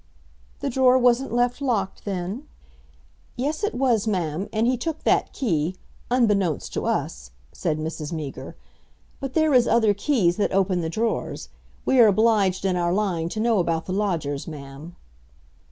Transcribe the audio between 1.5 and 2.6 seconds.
locked, then?"